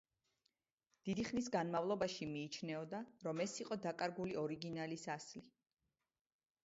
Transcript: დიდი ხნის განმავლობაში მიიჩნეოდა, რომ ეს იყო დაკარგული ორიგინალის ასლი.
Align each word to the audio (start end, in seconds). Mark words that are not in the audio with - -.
დიდი 1.09 1.25
ხნის 1.27 1.49
განმავლობაში 1.55 2.29
მიიჩნეოდა, 2.31 3.03
რომ 3.27 3.45
ეს 3.47 3.53
იყო 3.67 3.79
დაკარგული 3.87 4.37
ორიგინალის 4.45 5.07
ასლი. 5.19 5.45